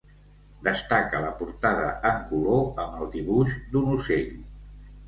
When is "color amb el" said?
2.33-3.13